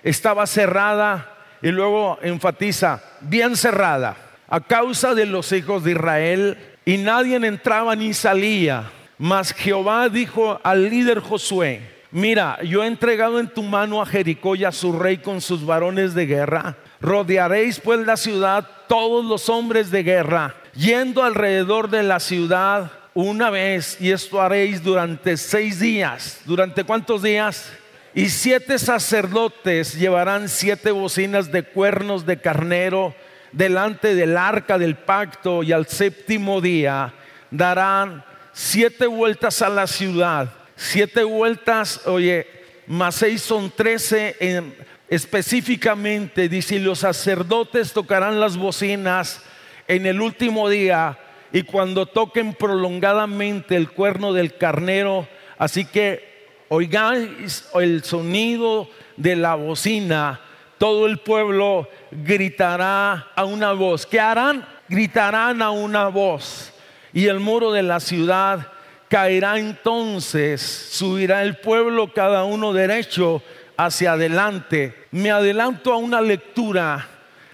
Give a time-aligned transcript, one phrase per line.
[0.04, 4.16] Estaba cerrada y luego enfatiza, bien cerrada,
[4.48, 8.92] a causa de los hijos de Israel, y nadie entraba ni salía.
[9.18, 14.56] Mas Jehová dijo al líder Josué, mira, yo he entregado en tu mano a Jericó
[14.56, 16.78] y a su rey con sus varones de guerra.
[17.02, 23.50] Rodearéis pues la ciudad todos los hombres de guerra, yendo alrededor de la ciudad una
[23.50, 26.42] vez, y esto haréis durante seis días.
[26.46, 27.72] ¿Durante cuántos días?
[28.18, 33.14] Y siete sacerdotes llevarán siete bocinas de cuernos de carnero
[33.52, 37.14] delante del arca del pacto y al séptimo día
[37.52, 40.52] darán siete vueltas a la ciudad.
[40.76, 42.48] Siete vueltas, oye,
[42.88, 44.76] más seis son trece en,
[45.10, 46.50] específicamente.
[46.50, 49.44] Dice, y los sacerdotes tocarán las bocinas
[49.88, 51.20] en el último día
[51.54, 55.28] y cuando toquen prolongadamente el cuerno del carnero.
[55.60, 56.27] Así que
[56.70, 60.40] oigáis el sonido de la bocina,
[60.78, 64.06] todo el pueblo gritará a una voz.
[64.06, 64.68] ¿Qué harán?
[64.88, 66.72] Gritarán a una voz.
[67.14, 68.72] Y el muro de la ciudad
[69.10, 73.42] caerá entonces, subirá el pueblo cada uno derecho
[73.76, 74.94] hacia adelante.
[75.12, 77.08] Me adelanto a una lectura.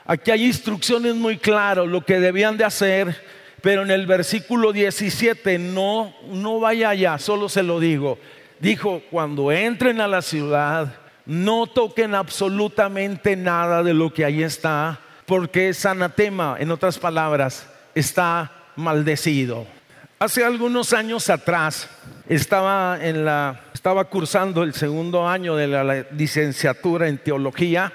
[0.05, 3.23] Aquí hay instrucciones muy claras, lo que debían de hacer,
[3.61, 8.19] pero en el versículo 17 no, no vaya allá, solo se lo digo
[8.63, 14.99] dijo, cuando entren a la ciudad, no toquen absolutamente nada de lo que ahí está,
[15.25, 19.67] porque es anatema, en otras palabras, está maldecido.
[20.17, 21.89] Hace algunos años atrás
[22.29, 27.91] estaba en la estaba cursando el segundo año de la licenciatura en teología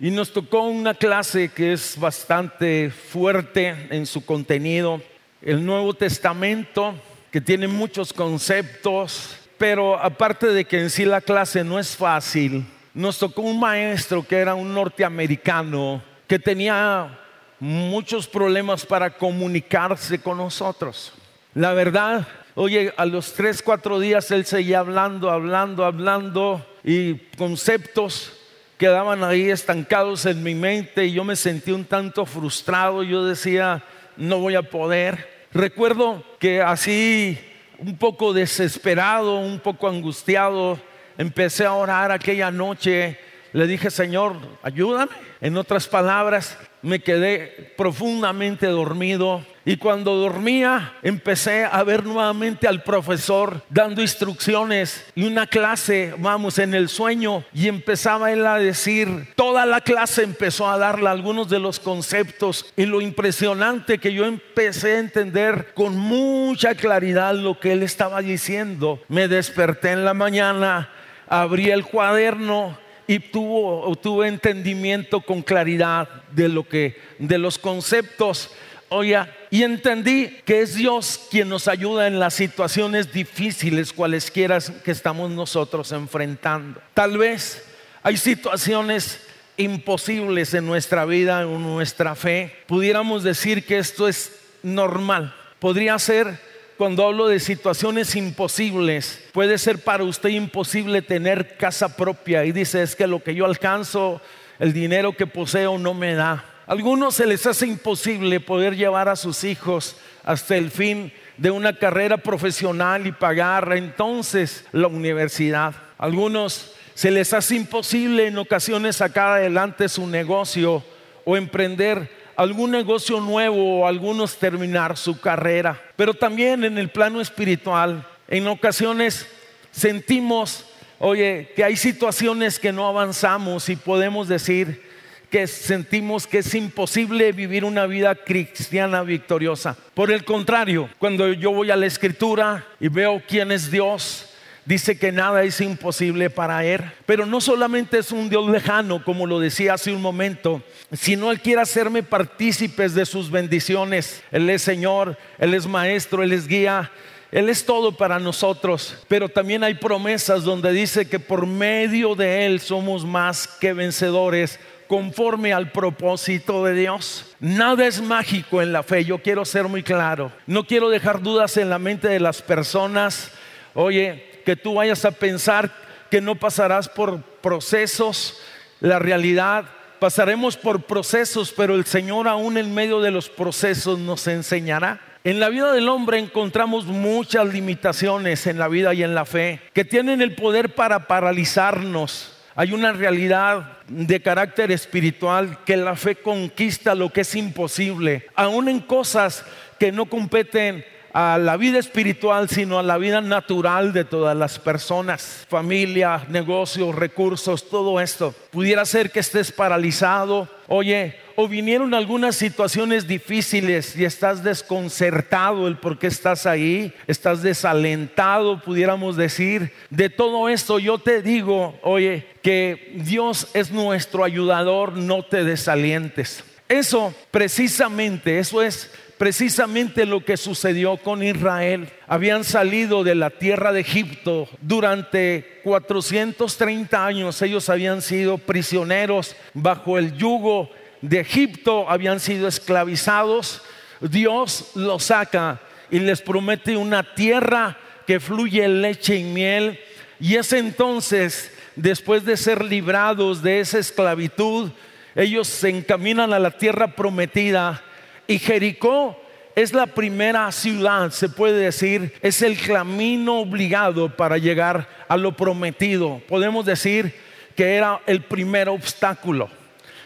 [0.00, 5.00] y nos tocó una clase que es bastante fuerte en su contenido,
[5.40, 6.96] el Nuevo Testamento,
[7.30, 12.64] que tiene muchos conceptos pero aparte de que en sí la clase no es fácil,
[12.94, 17.18] nos tocó un maestro que era un norteamericano que tenía
[17.58, 21.12] muchos problemas para comunicarse con nosotros.
[21.52, 28.32] La verdad, oye, a los tres, cuatro días él seguía hablando, hablando, hablando y conceptos
[28.78, 33.02] quedaban ahí estancados en mi mente y yo me sentí un tanto frustrado.
[33.02, 33.84] Yo decía,
[34.16, 35.28] no voy a poder.
[35.52, 37.38] Recuerdo que así
[37.80, 40.78] un poco desesperado, un poco angustiado,
[41.16, 43.18] empecé a orar aquella noche.
[43.52, 45.10] Le dije, Señor, ayúdame.
[45.40, 52.82] En otras palabras, me quedé profundamente dormido y cuando dormía empecé a ver nuevamente al
[52.82, 59.32] profesor dando instrucciones y una clase, vamos, en el sueño y empezaba él a decir,
[59.36, 64.24] toda la clase empezó a darle algunos de los conceptos y lo impresionante que yo
[64.24, 69.00] empecé a entender con mucha claridad lo que él estaba diciendo.
[69.08, 70.90] Me desperté en la mañana,
[71.28, 78.52] abrí el cuaderno y tuvo, tuve entendimiento con claridad de lo que, de los conceptos.
[78.92, 79.18] Oye,
[79.50, 85.30] y entendí que es Dios quien nos ayuda en las situaciones difíciles, cualesquiera que estamos
[85.30, 86.82] nosotros enfrentando.
[86.92, 87.64] Tal vez
[88.02, 89.20] hay situaciones
[89.56, 92.52] imposibles en nuestra vida, en nuestra fe.
[92.66, 94.32] Pudiéramos decir que esto es
[94.64, 95.36] normal.
[95.60, 96.40] Podría ser
[96.76, 102.82] cuando hablo de situaciones imposibles, puede ser para usted imposible tener casa propia y dice
[102.82, 104.20] es que lo que yo alcanzo,
[104.58, 106.42] el dinero que poseo no me da.
[106.70, 111.76] Algunos se les hace imposible poder llevar a sus hijos hasta el fin de una
[111.76, 115.74] carrera profesional y pagar entonces la universidad.
[115.98, 120.84] Algunos se les hace imposible en ocasiones sacar adelante su negocio
[121.24, 125.76] o emprender algún negocio nuevo o algunos terminar su carrera.
[125.96, 129.26] Pero también en el plano espiritual, en ocasiones
[129.72, 130.66] sentimos,
[131.00, 134.88] oye, que hay situaciones que no avanzamos y podemos decir
[135.30, 139.76] que sentimos que es imposible vivir una vida cristiana victoriosa.
[139.94, 144.26] Por el contrario, cuando yo voy a la escritura y veo quién es Dios,
[144.64, 146.82] dice que nada es imposible para Él.
[147.06, 150.62] Pero no solamente es un Dios lejano, como lo decía hace un momento,
[150.92, 154.22] sino Él quiere hacerme partícipes de sus bendiciones.
[154.32, 156.90] Él es Señor, Él es Maestro, Él es guía.
[157.32, 162.44] Él es todo para nosotros, pero también hay promesas donde dice que por medio de
[162.44, 164.58] Él somos más que vencedores
[164.90, 167.24] conforme al propósito de Dios.
[167.38, 170.32] Nada es mágico en la fe, yo quiero ser muy claro.
[170.48, 173.30] No quiero dejar dudas en la mente de las personas.
[173.74, 175.70] Oye, que tú vayas a pensar
[176.10, 178.40] que no pasarás por procesos.
[178.80, 179.66] La realidad,
[180.00, 185.00] pasaremos por procesos, pero el Señor aún en medio de los procesos nos enseñará.
[185.22, 189.60] En la vida del hombre encontramos muchas limitaciones en la vida y en la fe
[189.72, 192.39] que tienen el poder para paralizarnos.
[192.60, 198.68] Hay una realidad de carácter espiritual que la fe conquista lo que es imposible, aún
[198.68, 199.46] en cosas
[199.78, 204.58] que no competen a la vida espiritual, sino a la vida natural de todas las
[204.58, 208.34] personas, familia, negocios, recursos, todo esto.
[208.50, 215.78] Pudiera ser que estés paralizado, oye, o vinieron algunas situaciones difíciles y estás desconcertado el
[215.78, 219.72] por qué estás ahí, estás desalentado, pudiéramos decir.
[219.88, 226.44] De todo esto yo te digo, oye, que Dios es nuestro ayudador, no te desalientes.
[226.68, 231.90] Eso precisamente, eso es precisamente lo que sucedió con Israel.
[232.06, 237.42] Habían salido de la tierra de Egipto durante 430 años.
[237.42, 240.70] Ellos habían sido prisioneros bajo el yugo
[241.02, 243.60] de Egipto, habían sido esclavizados.
[244.00, 247.76] Dios los saca y les promete una tierra
[248.06, 249.78] que fluye leche y miel.
[250.18, 254.70] Y es entonces, después de ser librados de esa esclavitud,
[255.14, 257.84] ellos se encaminan a la tierra prometida
[258.30, 259.20] y Jericó
[259.56, 265.32] es la primera ciudad, se puede decir, es el camino obligado para llegar a lo
[265.32, 266.22] prometido.
[266.28, 267.12] Podemos decir
[267.56, 269.50] que era el primer obstáculo.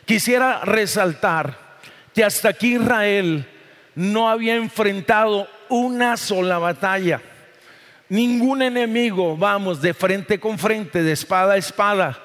[0.06, 1.58] Quisiera resaltar
[2.14, 3.46] que hasta aquí Israel
[3.94, 7.20] no había enfrentado una sola batalla.
[8.08, 12.18] Ningún enemigo, vamos, de frente con frente, de espada a espada.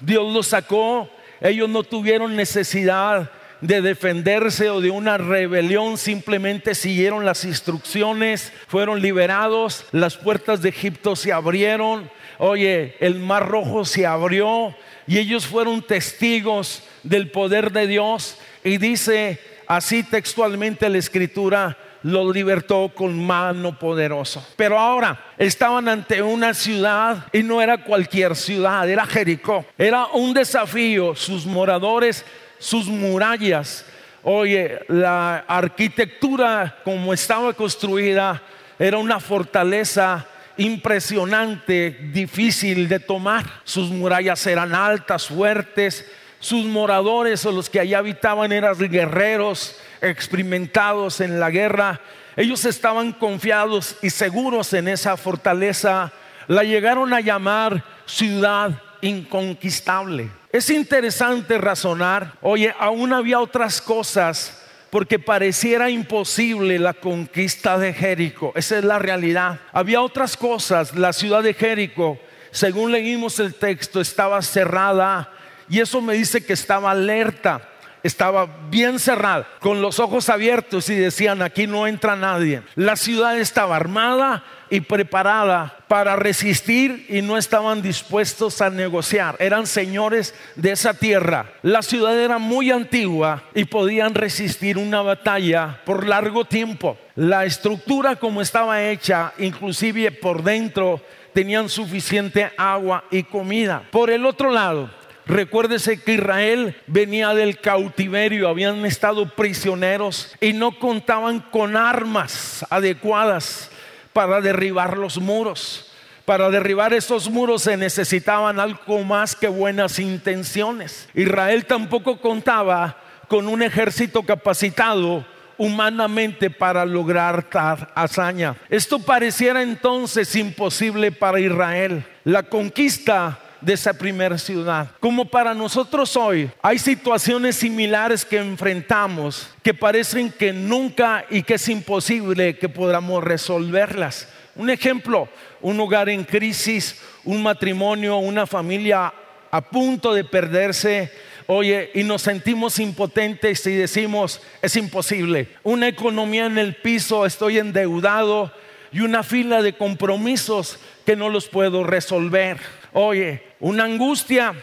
[0.00, 1.08] Dios los sacó,
[1.40, 3.30] ellos no tuvieron necesidad
[3.60, 10.68] de defenderse o de una rebelión, simplemente siguieron las instrucciones, fueron liberados, las puertas de
[10.68, 14.74] Egipto se abrieron, oye, el mar rojo se abrió
[15.06, 22.30] y ellos fueron testigos del poder de Dios y dice así textualmente la escritura, lo
[22.30, 24.46] libertó con mano poderosa.
[24.56, 29.64] Pero ahora estaban ante una ciudad y no era cualquier ciudad, era Jericó.
[29.78, 31.16] Era un desafío.
[31.16, 32.24] Sus moradores
[32.64, 33.84] sus murallas.
[34.22, 38.40] Oye, la arquitectura como estaba construida
[38.78, 40.26] era una fortaleza
[40.56, 43.44] impresionante, difícil de tomar.
[43.64, 46.10] Sus murallas eran altas, fuertes.
[46.40, 52.00] Sus moradores o los que allá habitaban eran guerreros experimentados en la guerra.
[52.34, 56.12] Ellos estaban confiados y seguros en esa fortaleza.
[56.48, 58.70] La llegaron a llamar ciudad
[59.04, 60.30] inconquistable.
[60.52, 64.60] Es interesante razonar, oye, aún había otras cosas
[64.90, 68.52] porque pareciera imposible la conquista de Jericó.
[68.54, 69.58] Esa es la realidad.
[69.72, 70.94] Había otras cosas.
[70.94, 72.18] La ciudad de Jericó,
[72.52, 75.32] según leímos el texto, estaba cerrada
[75.68, 77.70] y eso me dice que estaba alerta
[78.04, 82.62] estaba bien cerrada, con los ojos abiertos y decían, aquí no entra nadie.
[82.74, 89.36] La ciudad estaba armada y preparada para resistir y no estaban dispuestos a negociar.
[89.38, 91.52] Eran señores de esa tierra.
[91.62, 96.96] La ciudad era muy antigua y podían resistir una batalla por largo tiempo.
[97.16, 101.00] La estructura como estaba hecha, inclusive por dentro,
[101.32, 103.82] tenían suficiente agua y comida.
[103.90, 104.90] Por el otro lado,
[105.26, 113.70] Recuérdese que Israel venía del cautiverio, habían estado prisioneros y no contaban con armas adecuadas
[114.14, 115.90] para derribar los muros.
[116.24, 121.06] Para derribar esos muros se necesitaban algo más que buenas intenciones.
[121.12, 122.96] Israel tampoco contaba
[123.28, 125.26] con un ejército capacitado
[125.58, 128.56] humanamente para lograr tal hazaña.
[128.70, 132.06] Esto pareciera entonces imposible para Israel.
[132.24, 134.90] La conquista de esa primera ciudad.
[135.00, 141.54] Como para nosotros hoy hay situaciones similares que enfrentamos que parecen que nunca y que
[141.54, 144.28] es imposible que podamos resolverlas.
[144.56, 145.28] Un ejemplo,
[145.62, 149.12] un hogar en crisis, un matrimonio, una familia
[149.50, 151.10] a punto de perderse,
[151.46, 155.48] oye, y nos sentimos impotentes y decimos, es imposible.
[155.62, 158.52] Una economía en el piso, estoy endeudado,
[158.94, 162.58] y una fila de compromisos que no los puedo resolver.
[162.96, 164.54] Oye, una angustia,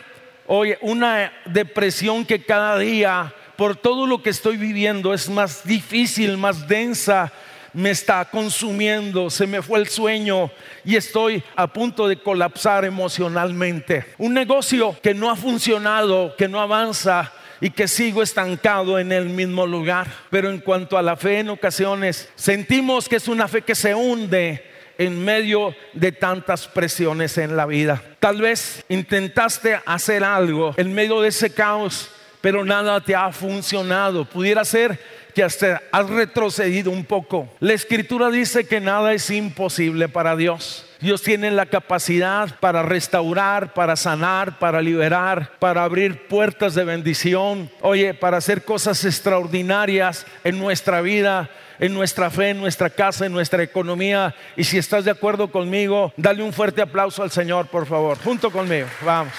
[0.47, 6.37] oye, una depresión que cada día por todo lo que estoy viviendo es más difícil,
[6.37, 7.29] más densa,
[7.73, 10.49] me está consumiendo, se me fue el sueño
[10.85, 14.05] y estoy a punto de colapsar emocionalmente.
[14.17, 19.25] Un negocio que no ha funcionado, que no avanza, y que sigo estancado en el
[19.25, 20.07] mismo lugar.
[20.31, 23.93] Pero en cuanto a la fe, en ocasiones sentimos que es una fe que se
[23.93, 24.70] hunde
[25.01, 28.03] en medio de tantas presiones en la vida.
[28.19, 34.25] Tal vez intentaste hacer algo en medio de ese caos, pero nada te ha funcionado.
[34.25, 34.99] Pudiera ser
[35.33, 37.49] que hasta has retrocedido un poco.
[37.59, 40.85] La escritura dice que nada es imposible para Dios.
[40.99, 47.71] Dios tiene la capacidad para restaurar, para sanar, para liberar, para abrir puertas de bendición.
[47.81, 51.49] Oye, para hacer cosas extraordinarias en nuestra vida,
[51.81, 54.33] en nuestra fe, en nuestra casa, en nuestra economía.
[54.55, 58.51] Y si estás de acuerdo conmigo, dale un fuerte aplauso al Señor, por favor, junto
[58.51, 58.87] conmigo.
[59.03, 59.33] Vamos.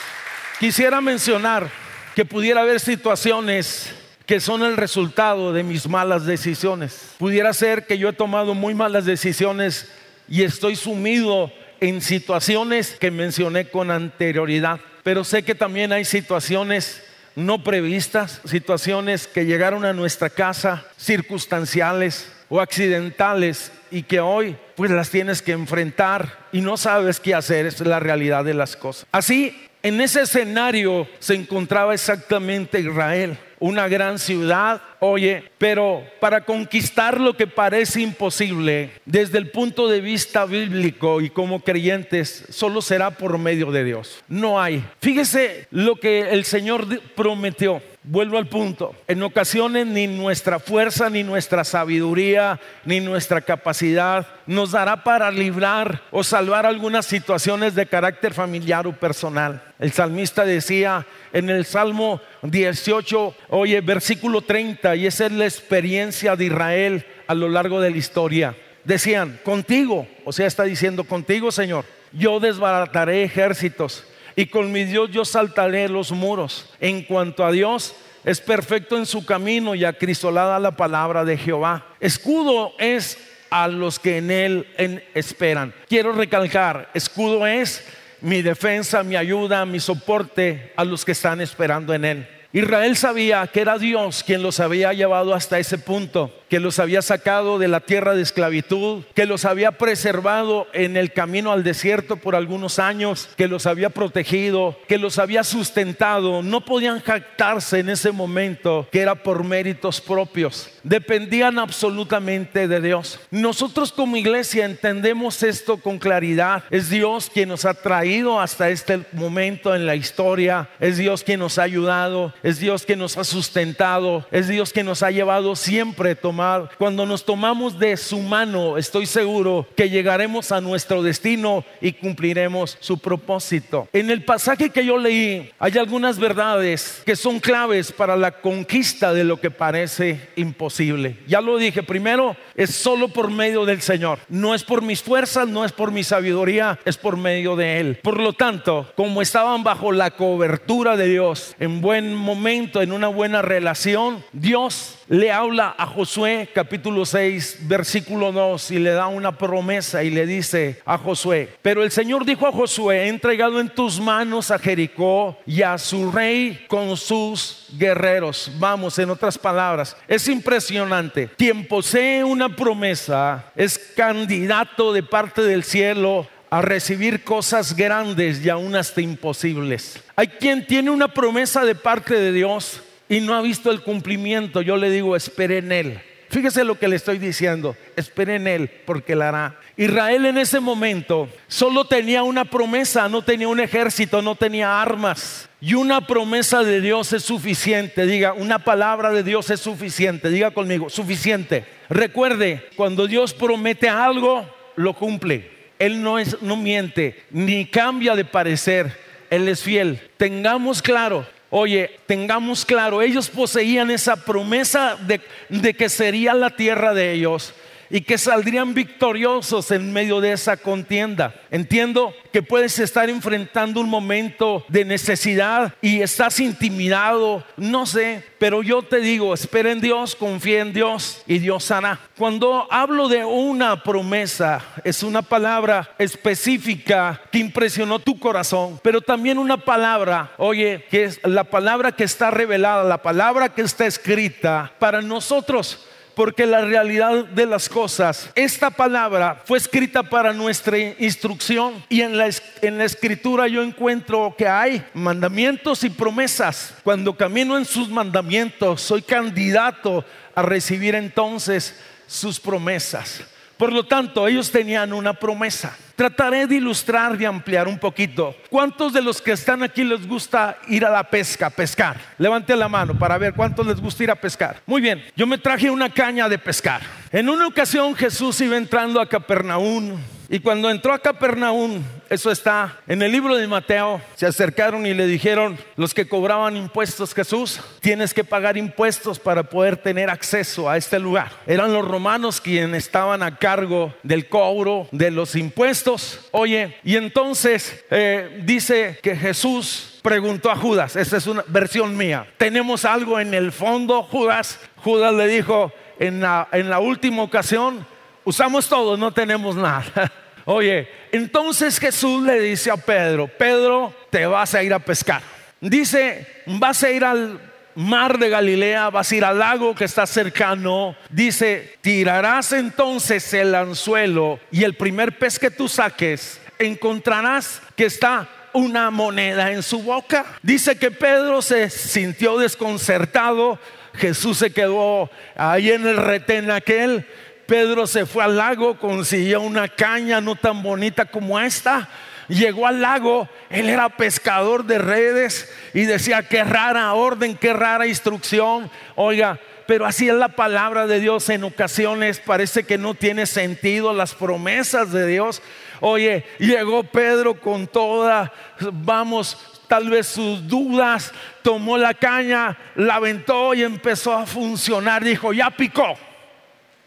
[0.59, 1.71] Quisiera mencionar
[2.17, 3.95] que pudiera haber situaciones
[4.27, 7.15] que son el resultado de mis malas decisiones.
[7.19, 9.89] Pudiera ser que yo he tomado muy malas decisiones
[10.29, 14.81] y estoy sumido en situaciones que mencioné con anterioridad.
[15.05, 17.03] Pero sé que también hay situaciones
[17.37, 24.91] no previstas, situaciones que llegaron a nuestra casa, circunstanciales o accidentales y que hoy pues
[24.91, 29.07] las tienes que enfrentar y no sabes qué hacer, es la realidad de las cosas.
[29.13, 37.21] Así, en ese escenario se encontraba exactamente Israel una gran ciudad, oye, pero para conquistar
[37.21, 43.13] lo que parece imposible desde el punto de vista bíblico y como creyentes, solo será
[43.13, 44.25] por medio de Dios.
[44.27, 44.85] No hay.
[45.01, 47.81] Fíjese lo que el Señor prometió.
[48.05, 48.97] Vuelvo al punto.
[49.07, 56.03] En ocasiones ni nuestra fuerza, ni nuestra sabiduría, ni nuestra capacidad nos dará para librar
[56.11, 59.63] o salvar algunas situaciones de carácter familiar o personal.
[59.79, 66.35] El salmista decía en el Salmo 18, oye, versículo 30, y esa es la experiencia
[66.35, 68.57] de Israel a lo largo de la historia.
[68.83, 74.05] Decían, contigo, o sea, está diciendo, contigo, Señor, yo desbarataré ejércitos
[74.37, 76.71] y con mi Dios yo saltaré los muros.
[76.81, 81.87] En cuanto a Dios, es perfecto en su camino y acrisolada la palabra de Jehová.
[82.01, 83.19] Escudo es
[83.51, 84.67] a los que en él
[85.15, 85.75] esperan.
[85.89, 87.85] Quiero recalcar, escudo es
[88.21, 92.29] mi defensa, mi ayuda, mi soporte a los que están esperando en él.
[92.53, 97.01] Israel sabía que era Dios quien los había llevado hasta ese punto que los había
[97.01, 102.17] sacado de la tierra de esclavitud, que los había preservado en el camino al desierto
[102.17, 106.43] por algunos años, que los había protegido, que los había sustentado.
[106.43, 110.69] No podían jactarse en ese momento que era por méritos propios.
[110.83, 113.19] Dependían absolutamente de Dios.
[113.31, 116.65] Nosotros como iglesia entendemos esto con claridad.
[116.69, 120.69] Es Dios quien nos ha traído hasta este momento en la historia.
[120.81, 122.35] Es Dios quien nos ha ayudado.
[122.43, 124.27] Es Dios quien nos ha sustentado.
[124.31, 126.42] Es Dios quien nos ha llevado siempre a
[126.79, 132.77] cuando nos tomamos de su mano, estoy seguro que llegaremos a nuestro destino y cumpliremos
[132.81, 133.89] su propósito.
[133.93, 139.13] En el pasaje que yo leí hay algunas verdades que son claves para la conquista
[139.13, 141.19] de lo que parece imposible.
[141.27, 144.19] Ya lo dije, primero es solo por medio del Señor.
[144.29, 147.99] No es por mis fuerzas, no es por mi sabiduría, es por medio de Él.
[148.03, 153.09] Por lo tanto, como estaban bajo la cobertura de Dios, en buen momento, en una
[153.09, 159.37] buena relación, Dios le habla a Josué capítulo 6 versículo 2 y le da una
[159.37, 164.01] promesa y le dice a Josué, pero el Señor dijo a Josué, entregado en tus
[164.01, 168.51] manos a Jericó y a su rey con sus guerreros.
[168.59, 171.29] Vamos, en otras palabras, es impresionante.
[171.37, 178.49] Quien posee una promesa es candidato de parte del cielo a recibir cosas grandes y
[178.49, 180.03] aún hasta imposibles.
[180.17, 182.81] Hay quien tiene una promesa de parte de Dios
[183.13, 186.01] y no ha visto el cumplimiento, yo le digo, espere en Él.
[186.31, 189.61] Fíjese lo que le estoy diciendo, espere en Él porque la hará.
[189.77, 195.51] Israel en ese momento solo tenía una promesa, no tenía un ejército, no tenía armas.
[195.61, 200.53] Y una promesa de Dios es suficiente, diga, una palabra de Dios es suficiente, diga
[200.53, 201.67] conmigo, suficiente.
[201.91, 205.51] Recuerde, cuando Dios promete algo, lo cumple.
[205.79, 210.01] Él no, es, no miente, ni cambia de parecer, Él es fiel.
[210.17, 217.13] Tengamos claro Oye, tengamos claro, ellos poseían esa promesa de, que sería la tierra de
[217.13, 217.53] ellos.
[217.93, 221.35] Y que saldrían victoriosos en medio de esa contienda.
[221.51, 228.63] Entiendo que puedes estar enfrentando un momento de necesidad y estás intimidado, no sé, pero
[228.63, 232.01] yo te digo, espera en Dios, confía en Dios y Dios hará.
[232.17, 239.37] Cuando hablo de una promesa, es una palabra específica que impresionó tu corazón, pero también
[239.37, 244.73] una palabra, oye, que es la palabra que está revelada, la palabra que está escrita
[244.79, 251.85] para nosotros porque la realidad de las cosas, esta palabra fue escrita para nuestra instrucción
[251.89, 256.75] y en la, en la escritura yo encuentro que hay mandamientos y promesas.
[256.83, 260.05] Cuando camino en sus mandamientos, soy candidato
[260.35, 261.75] a recibir entonces
[262.07, 263.23] sus promesas.
[263.57, 265.77] Por lo tanto, ellos tenían una promesa.
[265.95, 268.35] Trataré de ilustrar, de ampliar un poquito.
[268.51, 271.97] ¿Cuántos de los que están aquí les gusta ir a la pesca, pescar?
[272.19, 274.63] Levante la mano para ver cuántos les gusta ir a pescar.
[274.67, 276.81] Muy bien, yo me traje una caña de pescar.
[277.13, 279.99] En una ocasión Jesús iba entrando a Capernaum
[280.33, 284.95] y cuando entró a Capernaum, eso está en el libro de Mateo, se acercaron y
[284.95, 290.71] le dijeron los que cobraban impuestos, Jesús, tienes que pagar impuestos para poder tener acceso
[290.71, 291.33] a este lugar.
[291.47, 296.19] Eran los romanos quienes estaban a cargo del cobro de los impuestos.
[296.31, 302.27] Oye, y entonces eh, dice que Jesús preguntó a Judas, esa es una versión mía,
[302.39, 304.59] ¿tenemos algo en el fondo, Judas?
[304.77, 307.87] Judas le dijo en la última ocasión,
[308.25, 310.11] usamos todo, no tenemos nada.
[310.45, 315.23] Oye, entonces Jesús le dice a Pedro, Pedro, te vas a ir a pescar.
[315.61, 317.39] Dice, vas a ir al
[317.75, 320.97] mar de Galilea, vas a ir al lago que está cercano.
[321.09, 328.29] Dice, tirarás entonces el anzuelo y el primer pez que tú saques, encontrarás que está
[328.53, 330.27] una moneda en su boca.
[330.43, 333.59] Dice que Pedro se sintió desconcertado.
[333.95, 337.07] Jesús se quedó ahí en el retén aquel
[337.53, 341.87] Pedro se fue al lago, consiguió una caña no tan bonita como esta.
[342.27, 347.87] Llegó al lago, él era pescador de redes y decía, qué rara orden, qué rara
[347.87, 348.71] instrucción.
[348.95, 353.93] Oiga, pero así es la palabra de Dios en ocasiones, parece que no tiene sentido
[353.93, 355.43] las promesas de Dios.
[355.81, 363.53] Oye, llegó Pedro con toda, vamos, tal vez sus dudas, tomó la caña, la aventó
[363.53, 365.05] y empezó a funcionar.
[365.05, 365.99] Dijo, ya picó.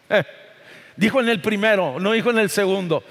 [0.09, 0.23] Eh,
[0.97, 3.03] Dijo en el primero, no dijo en el segundo.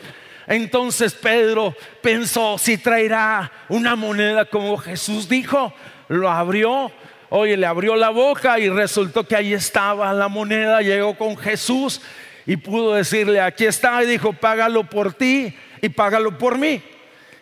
[0.46, 5.72] Entonces Pedro pensó, si traerá una moneda como Jesús dijo,
[6.08, 6.90] lo abrió,
[7.30, 12.00] oye, le abrió la boca y resultó que ahí estaba la moneda, llegó con Jesús
[12.46, 16.82] y pudo decirle, aquí está, y dijo, págalo por ti y págalo por mí.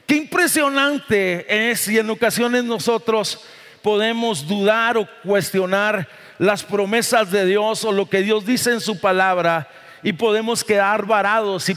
[0.06, 3.44] Qué impresionante es y en ocasiones nosotros
[3.82, 9.00] podemos dudar o cuestionar las promesas de Dios o lo que Dios dice en su
[9.00, 9.68] palabra
[10.02, 11.74] y podemos quedar varados y,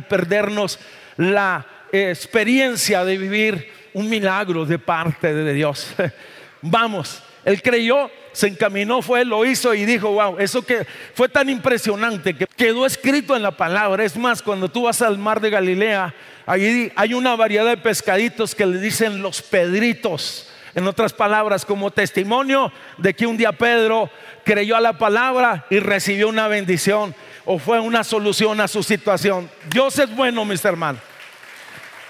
[0.00, 0.78] perdernos
[1.16, 5.88] la experiencia de vivir un milagro de parte de Dios.
[6.62, 11.48] Vamos, él creyó, se encaminó, fue, lo hizo y dijo, wow, eso que fue tan
[11.48, 14.04] impresionante que quedó escrito en la palabra.
[14.04, 18.54] Es más, cuando tú vas al mar de Galilea, allí hay una variedad de pescaditos
[18.54, 20.52] que le dicen los pedritos.
[20.74, 24.10] En otras palabras, como testimonio de que un día Pedro
[24.44, 27.14] creyó a la palabra y recibió una bendición
[27.46, 29.48] o fue una solución a su situación.
[29.70, 31.00] Dios es bueno, mis hermanos.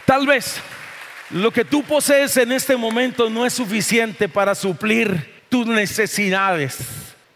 [0.05, 0.61] Tal vez
[1.31, 6.79] lo que tú posees en este momento no es suficiente para suplir tus necesidades,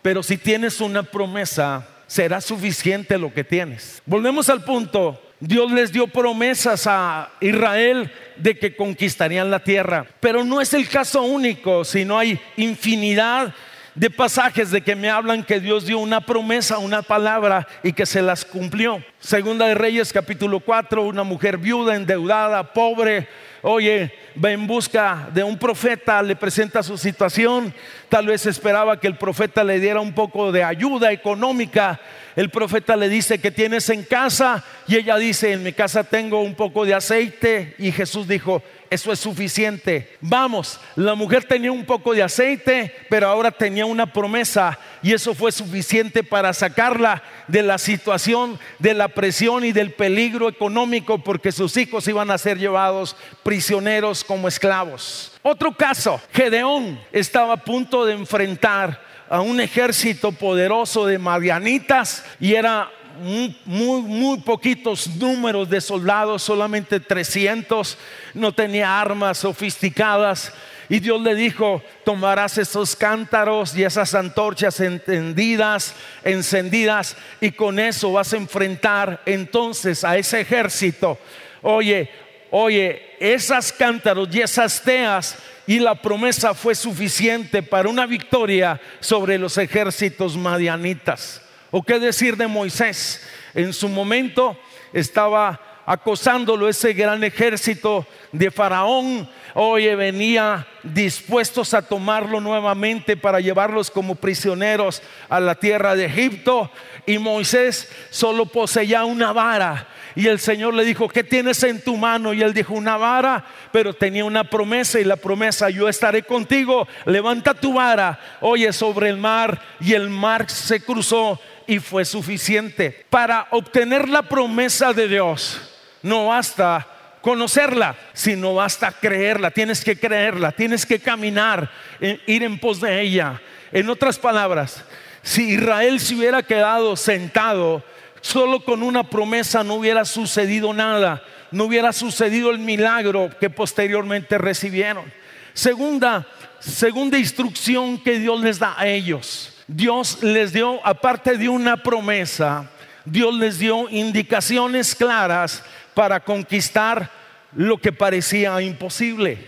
[0.02, 4.02] pero si tienes una promesa, será suficiente lo que tienes.
[4.06, 5.20] Volvemos al punto.
[5.38, 10.86] Dios les dio promesas a Israel de que conquistarían la tierra, pero no es el
[10.88, 13.54] caso único, sino hay infinidad
[13.94, 18.06] de pasajes de que me hablan que Dios dio una promesa, una palabra y que
[18.06, 19.02] se las cumplió.
[19.18, 23.28] Segunda de Reyes capítulo 4, una mujer viuda, endeudada, pobre,
[23.62, 27.74] oye, va en busca de un profeta, le presenta su situación,
[28.08, 32.00] tal vez esperaba que el profeta le diera un poco de ayuda económica.
[32.36, 36.40] El profeta le dice que tienes en casa y ella dice, en mi casa tengo
[36.40, 40.16] un poco de aceite y Jesús dijo, eso es suficiente.
[40.20, 45.32] Vamos, la mujer tenía un poco de aceite, pero ahora tenía una promesa y eso
[45.32, 51.52] fue suficiente para sacarla de la situación, de la presión y del peligro económico porque
[51.52, 55.32] sus hijos iban a ser llevados prisioneros como esclavos.
[55.42, 62.54] Otro caso, Gedeón estaba a punto de enfrentar a un ejército poderoso de madianitas y
[62.54, 62.90] era
[63.20, 63.54] muy,
[64.02, 67.96] muy, poquitos números de soldados, solamente 300,
[68.34, 70.52] no tenía armas sofisticadas.
[70.88, 78.12] Y Dios le dijo, tomarás esos cántaros y esas antorchas encendidas, encendidas, y con eso
[78.12, 81.16] vas a enfrentar entonces a ese ejército.
[81.62, 82.10] Oye,
[82.50, 89.38] oye, esas cántaros y esas teas y la promesa fue suficiente para una victoria sobre
[89.38, 91.42] los ejércitos madianitas.
[91.70, 93.22] ¿O qué decir de Moisés?
[93.54, 94.58] En su momento
[94.92, 99.28] estaba acosándolo ese gran ejército de Faraón.
[99.54, 106.70] Oye, venía dispuestos a tomarlo nuevamente para llevarlos como prisioneros a la tierra de Egipto.
[107.06, 109.88] Y Moisés solo poseía una vara.
[110.16, 112.32] Y el Señor le dijo, ¿qué tienes en tu mano?
[112.32, 116.86] Y él dijo, una vara, pero tenía una promesa y la promesa, yo estaré contigo,
[117.06, 119.60] levanta tu vara, oye, sobre el mar.
[119.80, 123.06] Y el mar se cruzó y fue suficiente.
[123.10, 125.60] Para obtener la promesa de Dios,
[126.02, 126.84] no basta
[127.20, 129.52] conocerla, sino basta creerla.
[129.52, 133.40] Tienes que creerla, tienes que caminar, ir en pos de ella.
[133.70, 134.84] En otras palabras,
[135.22, 137.84] si Israel se hubiera quedado sentado
[138.20, 144.38] solo con una promesa, no hubiera sucedido nada, no hubiera sucedido el milagro que posteriormente
[144.38, 145.04] recibieron.
[145.52, 146.26] Segunda,
[146.58, 149.59] segunda instrucción que Dios les da a ellos.
[149.72, 152.68] Dios les dio, aparte de una promesa,
[153.04, 155.62] Dios les dio indicaciones claras
[155.94, 157.08] para conquistar
[157.54, 159.38] lo que parecía imposible.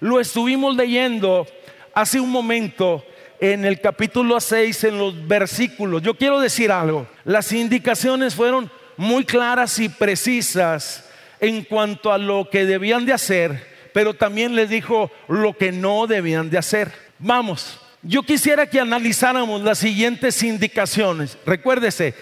[0.00, 1.46] Lo estuvimos leyendo
[1.94, 3.04] hace un momento
[3.38, 6.02] en el capítulo 6, en los versículos.
[6.02, 7.06] Yo quiero decir algo.
[7.24, 13.64] Las indicaciones fueron muy claras y precisas en cuanto a lo que debían de hacer,
[13.94, 16.92] pero también les dijo lo que no debían de hacer.
[17.20, 21.36] Vamos, yo quisiera que analizáramos las siguientes indicaciones.
[21.44, 22.14] Recuérdese,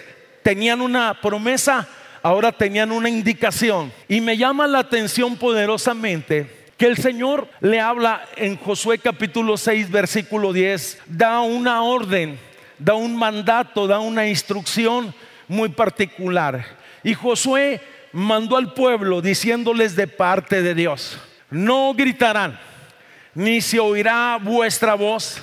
[0.43, 1.87] tenían una promesa,
[2.23, 3.91] ahora tenían una indicación.
[4.07, 9.89] Y me llama la atención poderosamente que el Señor le habla en Josué capítulo 6,
[9.89, 12.39] versículo 10, da una orden,
[12.77, 15.13] da un mandato, da una instrucción
[15.47, 16.65] muy particular.
[17.03, 21.17] Y Josué mandó al pueblo diciéndoles de parte de Dios,
[21.49, 22.59] no gritarán,
[23.33, 25.41] ni se oirá vuestra voz,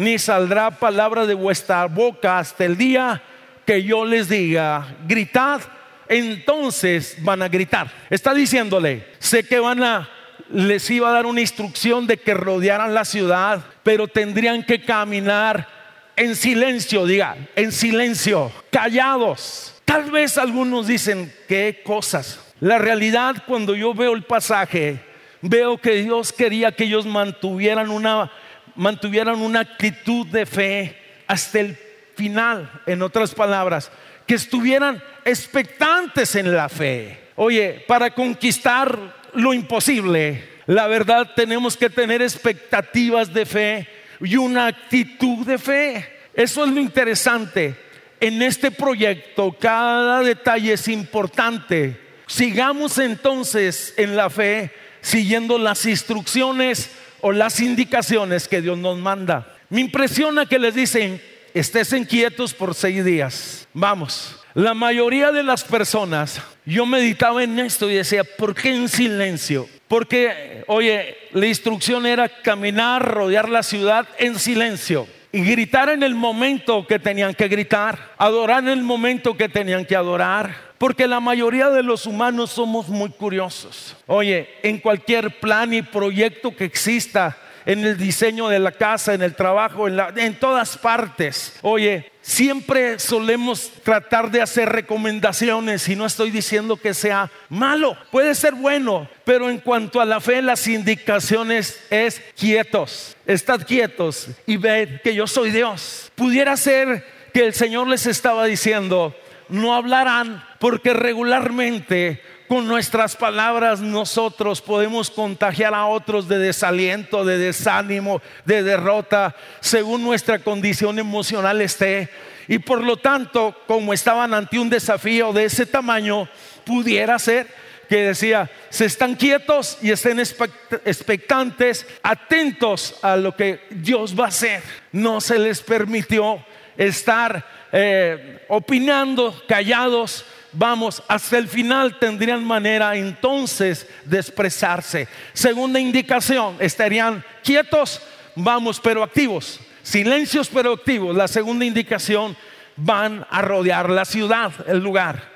[0.00, 3.22] ni saldrá palabra de vuestra boca hasta el día
[3.66, 5.60] que yo les diga, gritad,
[6.08, 7.92] entonces van a gritar.
[8.08, 10.08] Está diciéndole, sé que van a,
[10.50, 15.68] les iba a dar una instrucción de que rodearan la ciudad, pero tendrían que caminar
[16.16, 19.74] en silencio, diga, en silencio, callados.
[19.84, 22.40] Tal vez algunos dicen, ¿qué cosas?
[22.60, 24.98] La realidad cuando yo veo el pasaje,
[25.42, 28.32] veo que Dios quería que ellos mantuvieran una,
[28.80, 31.76] mantuvieran una actitud de fe hasta el
[32.16, 33.92] final, en otras palabras,
[34.26, 37.28] que estuvieran expectantes en la fe.
[37.36, 43.88] Oye, para conquistar lo imposible, la verdad tenemos que tener expectativas de fe
[44.18, 46.08] y una actitud de fe.
[46.32, 47.74] Eso es lo interesante.
[48.18, 52.00] En este proyecto cada detalle es importante.
[52.26, 54.70] Sigamos entonces en la fe
[55.02, 56.90] siguiendo las instrucciones
[57.20, 59.56] o las indicaciones que Dios nos manda.
[59.68, 61.20] Me impresiona que les dicen,
[61.54, 63.68] estés inquietos por seis días.
[63.72, 64.36] Vamos.
[64.54, 69.68] La mayoría de las personas, yo meditaba en esto y decía, ¿por qué en silencio?
[69.86, 76.14] Porque, oye, la instrucción era caminar, rodear la ciudad en silencio y gritar en el
[76.14, 80.69] momento que tenían que gritar, adorar en el momento que tenían que adorar.
[80.80, 83.94] Porque la mayoría de los humanos somos muy curiosos.
[84.06, 89.20] Oye, en cualquier plan y proyecto que exista, en el diseño de la casa, en
[89.20, 91.58] el trabajo, en, en todas partes.
[91.60, 98.34] Oye, siempre solemos tratar de hacer recomendaciones y no estoy diciendo que sea malo, puede
[98.34, 104.56] ser bueno, pero en cuanto a la fe, las indicaciones es quietos, estad quietos y
[104.56, 106.10] ved que yo soy Dios.
[106.14, 109.14] Pudiera ser que el Señor les estaba diciendo,
[109.50, 117.38] no hablarán porque regularmente con nuestras palabras nosotros podemos contagiar a otros de desaliento, de
[117.38, 122.10] desánimo, de derrota, según nuestra condición emocional esté.
[122.48, 126.28] Y por lo tanto, como estaban ante un desafío de ese tamaño,
[126.64, 127.46] pudiera ser
[127.88, 134.28] que decía, se están quietos y estén expectantes, atentos a lo que Dios va a
[134.28, 134.62] hacer.
[134.90, 136.44] No se les permitió
[136.76, 145.08] estar eh, opinando, callados, vamos, hasta el final tendrían manera entonces de expresarse.
[145.32, 148.02] Segunda indicación, estarían quietos,
[148.36, 149.58] vamos, pero activos.
[149.82, 151.16] Silencios pero activos.
[151.16, 152.36] La segunda indicación,
[152.76, 155.30] van a rodear la ciudad, el lugar.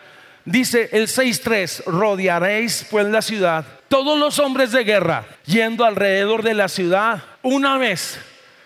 [0.44, 6.52] Dice el 6.3, rodearéis pues la ciudad todos los hombres de guerra yendo alrededor de
[6.52, 8.18] la ciudad una vez.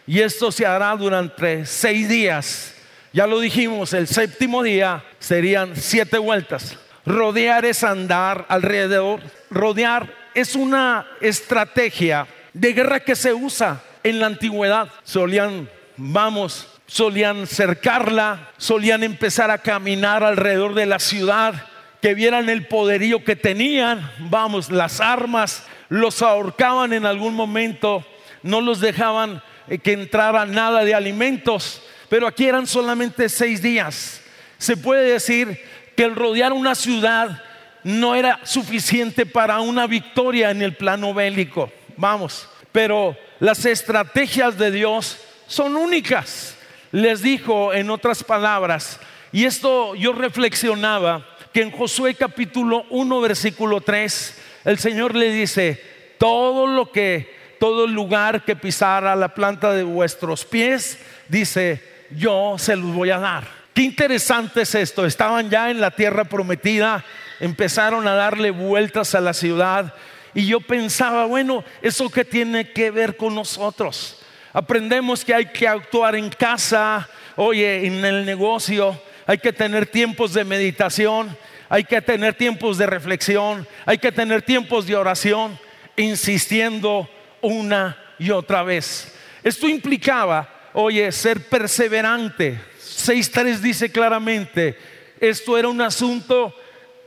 [0.07, 2.75] Y esto se hará durante seis días.
[3.13, 6.77] Ya lo dijimos, el séptimo día serían siete vueltas.
[7.07, 9.21] Rodear es andar alrededor.
[9.51, 14.89] Rodear es una estrategia de guerra que se usa en la antigüedad.
[15.05, 21.55] Solían, vamos, solían cercarla, solían empezar a caminar alrededor de la ciudad,
[22.03, 28.05] que vieran el poderío que tenían, vamos, las armas, los ahorcaban en algún momento,
[28.43, 34.21] no los dejaban eh, que entrara nada de alimentos, pero aquí eran solamente seis días.
[34.59, 35.61] Se puede decir
[35.97, 37.43] que el rodear una ciudad
[37.85, 44.71] no era suficiente para una victoria en el plano bélico, vamos, pero las estrategias de
[44.71, 46.57] Dios son únicas.
[46.91, 48.99] Les dijo en otras palabras,
[49.31, 55.83] y esto yo reflexionaba, que en Josué capítulo 1 versículo 3, el Señor le dice,
[56.19, 62.77] todo lo que, todo lugar que pisara la planta de vuestros pies, dice, yo se
[62.77, 63.45] los voy a dar.
[63.75, 67.05] Qué interesante es esto, estaban ya en la tierra prometida,
[67.39, 69.95] empezaron a darle vueltas a la ciudad
[70.35, 74.21] y yo pensaba, bueno, ¿eso qué tiene que ver con nosotros?
[74.53, 80.33] Aprendemos que hay que actuar en casa, oye, en el negocio, hay que tener tiempos
[80.33, 81.37] de meditación,
[81.69, 85.59] hay que tener tiempos de reflexión, hay que tener tiempos de oración,
[85.97, 87.09] insistiendo
[87.43, 89.15] una y otra vez.
[89.45, 92.61] Esto implicaba, oye, ser perseverante.
[92.81, 94.77] 6.3 dice claramente,
[95.21, 96.55] esto era un asunto,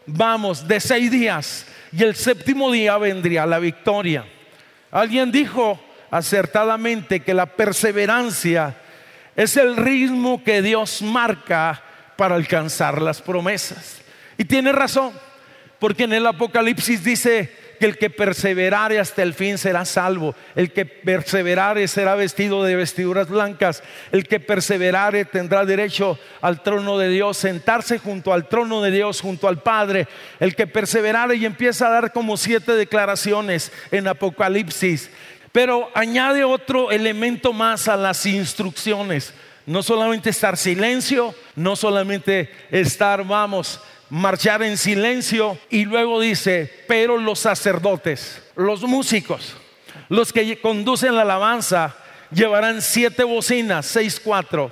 [0.05, 4.25] vamos, de seis días y el séptimo día vendría la victoria.
[4.91, 8.75] Alguien dijo acertadamente que la perseverancia
[9.35, 11.81] es el ritmo que Dios marca
[12.15, 14.01] para alcanzar las promesas.
[14.37, 15.13] Y tiene razón,
[15.79, 20.71] porque en el Apocalipsis dice que el que perseverare hasta el fin será salvo, el
[20.71, 27.09] que perseverare será vestido de vestiduras blancas, el que perseverare tendrá derecho al trono de
[27.09, 30.07] Dios, sentarse junto al trono de Dios, junto al Padre,
[30.39, 35.09] el que perseverare y empieza a dar como siete declaraciones en Apocalipsis,
[35.51, 39.33] pero añade otro elemento más a las instrucciones.
[39.65, 47.17] No solamente estar silencio, no solamente estar, vamos, marchar en silencio y luego dice, pero
[47.17, 49.55] los sacerdotes, los músicos,
[50.09, 51.95] los que conducen la alabanza,
[52.29, 54.69] llevarán siete bocinas, seis, cuatro,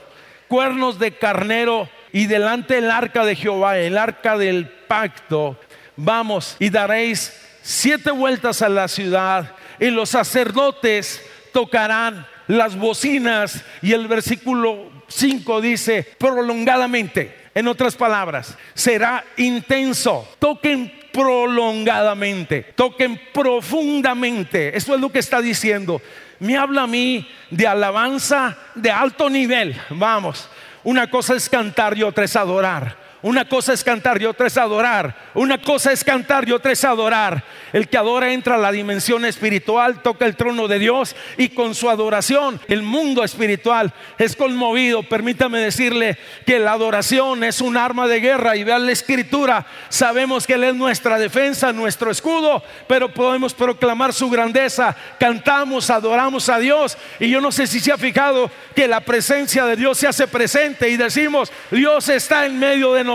[0.50, 5.58] cuernos de carnero y delante el arca de Jehová, el arca del pacto,
[5.96, 11.24] vamos y daréis siete vueltas a la ciudad y los sacerdotes
[11.54, 20.28] tocarán las bocinas y el versículo 5 dice prolongadamente en otras palabras, será intenso.
[20.40, 24.76] Toquen prolongadamente, toquen profundamente.
[24.78, 26.02] Eso es lo que está diciendo.
[26.40, 29.76] Me habla a mí de alabanza de alto nivel.
[29.90, 30.50] Vamos,
[30.84, 33.09] una cosa es cantar y otra es adorar.
[33.22, 35.30] Una cosa es cantar y otra es adorar.
[35.34, 37.44] Una cosa es cantar y otra es adorar.
[37.74, 41.76] El que adora entra a la dimensión espiritual, toca el trono de Dios y con
[41.76, 45.04] su adoración el mundo espiritual es conmovido.
[45.04, 49.66] Permítame decirle que la adoración es un arma de guerra y vean la escritura.
[49.90, 54.96] Sabemos que Él es nuestra defensa, nuestro escudo, pero podemos proclamar su grandeza.
[55.20, 59.66] Cantamos, adoramos a Dios y yo no sé si se ha fijado que la presencia
[59.66, 63.09] de Dios se hace presente y decimos, Dios está en medio de nosotros.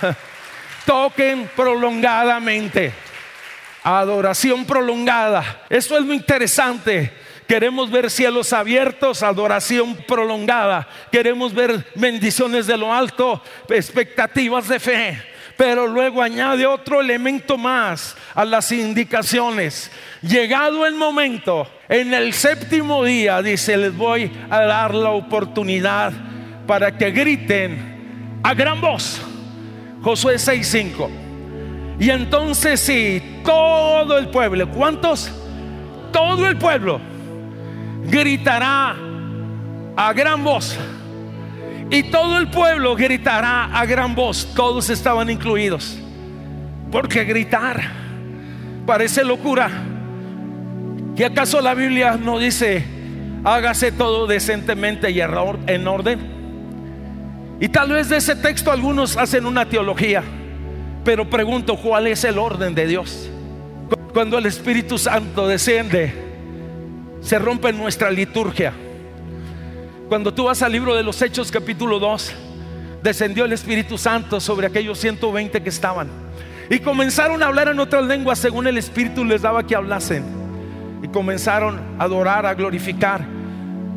[0.86, 2.92] Toquen prolongadamente.
[3.82, 5.64] Adoración prolongada.
[5.68, 7.12] Eso es lo interesante.
[7.50, 10.86] Queremos ver cielos abiertos, adoración prolongada.
[11.10, 15.22] Queremos ver bendiciones de lo alto, expectativas de fe.
[15.56, 19.90] Pero luego añade otro elemento más a las indicaciones.
[20.22, 26.12] Llegado el momento, en el séptimo día, dice, les voy a dar la oportunidad
[26.68, 27.89] para que griten
[28.42, 29.20] a gran voz.
[30.02, 31.10] Josué 6:5.
[31.98, 35.30] Y entonces sí, todo el pueblo, ¿cuántos?
[36.12, 37.00] Todo el pueblo
[38.04, 38.96] gritará
[39.96, 40.78] a gran voz.
[41.90, 44.48] Y todo el pueblo gritará a gran voz.
[44.54, 45.98] Todos estaban incluidos.
[46.90, 47.80] Porque gritar
[48.86, 49.68] parece locura.
[51.16, 52.84] ¿Que acaso la Biblia no dice,
[53.44, 56.39] hágase todo decentemente y en orden?
[57.60, 60.22] Y tal vez de ese texto algunos hacen una teología,
[61.04, 63.28] pero pregunto cuál es el orden de Dios.
[64.14, 66.14] Cuando el Espíritu Santo desciende,
[67.20, 68.72] se rompe nuestra liturgia.
[70.08, 72.32] Cuando tú vas al libro de los Hechos capítulo 2,
[73.02, 76.08] descendió el Espíritu Santo sobre aquellos 120 que estaban.
[76.70, 80.24] Y comenzaron a hablar en otras lenguas según el Espíritu les daba que hablasen.
[81.02, 83.20] Y comenzaron a adorar, a glorificar.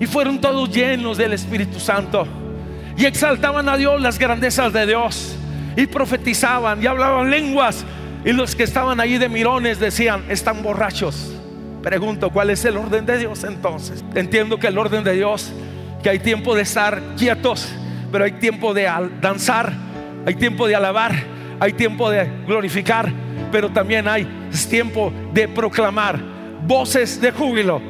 [0.02, 2.28] Y fueron todos llenos del Espíritu Santo.
[2.98, 5.36] Y exaltaban a Dios las grandezas de Dios.
[5.76, 7.86] Y profetizaban y hablaban lenguas.
[8.26, 11.34] Y los que estaban allí de mirones decían, están borrachos.
[11.82, 14.04] Pregunto, ¿cuál es el orden de Dios entonces?
[14.16, 15.52] Entiendo que el orden de Dios,
[16.02, 17.68] que hay tiempo de estar quietos,
[18.12, 19.74] pero hay tiempo de danzar,
[20.26, 21.12] hay tiempo de alabar,
[21.60, 23.12] hay tiempo de glorificar,
[23.52, 24.26] pero también hay
[24.70, 26.20] tiempo de proclamar
[26.66, 27.82] voces de júbilo,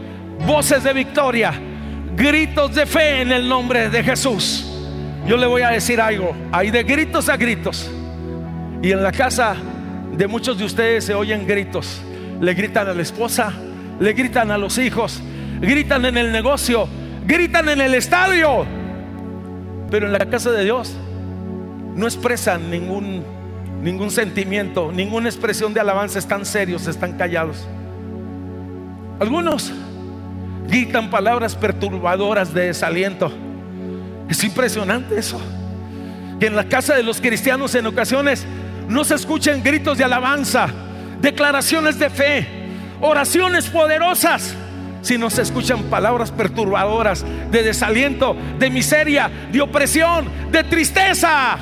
[0.48, 1.54] voces de victoria,
[2.16, 4.73] gritos de fe en el nombre de Jesús.
[5.26, 7.90] Yo le voy a decir algo, hay de gritos a gritos.
[8.82, 9.56] Y en la casa
[10.12, 12.02] de muchos de ustedes se oyen gritos.
[12.42, 13.54] Le gritan a la esposa,
[14.00, 15.22] le gritan a los hijos,
[15.62, 16.88] gritan en el negocio,
[17.26, 18.66] gritan en el estadio.
[19.90, 20.94] Pero en la casa de Dios
[21.96, 23.24] no expresan ningún
[23.84, 27.68] ningún sentimiento, ninguna expresión de alabanza, están serios, están callados.
[29.20, 29.74] Algunos
[30.68, 33.32] gritan palabras perturbadoras de desaliento.
[34.34, 35.40] Es impresionante eso.
[36.40, 38.48] Que en la casa de los cristianos en ocasiones
[38.90, 40.70] no se escuchen gritos de alabanza,
[41.22, 42.48] declaraciones de fe,
[43.00, 44.56] oraciones poderosas,
[45.04, 51.60] sino se escuchan palabras perturbadoras de desaliento, de miseria, de opresión, de tristeza.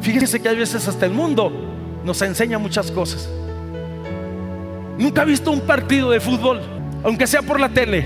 [0.00, 1.52] Fíjese que hay veces hasta el mundo
[2.04, 3.28] nos enseña muchas cosas.
[4.98, 6.62] Nunca ha visto un partido de fútbol,
[7.04, 8.04] aunque sea por la tele.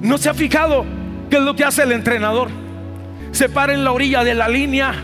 [0.00, 0.86] No se ha fijado
[1.28, 2.61] qué es lo que hace el entrenador.
[3.32, 4.94] Se para en la orilla de la línea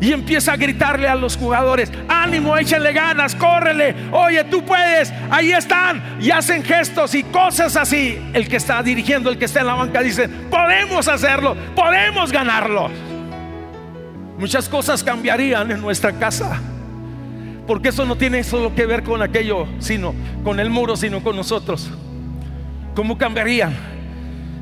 [0.00, 5.52] y empieza a gritarle a los jugadores, ánimo, échale ganas, córrele, oye, tú puedes, ahí
[5.52, 8.18] están, y hacen gestos y cosas así.
[8.32, 12.90] El que está dirigiendo, el que está en la banca dice, podemos hacerlo, podemos ganarlo
[14.42, 16.60] muchas cosas cambiarían en nuestra casa.
[17.64, 21.36] Porque eso no tiene solo que ver con aquello, sino con el muro, sino con
[21.36, 21.88] nosotros.
[22.96, 23.72] ¿Cómo cambiarían?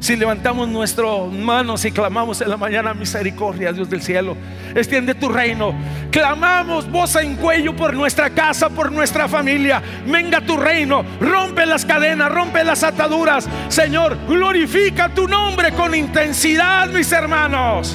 [0.00, 4.34] Si levantamos nuestras manos y clamamos en la mañana misericordia, Dios del cielo,
[4.74, 5.74] extiende tu reino.
[6.10, 9.82] Clamamos voz en cuello por nuestra casa, por nuestra familia.
[10.06, 13.46] Venga tu reino, rompe las cadenas, rompe las ataduras.
[13.68, 17.94] Señor, glorifica tu nombre con intensidad, mis hermanos.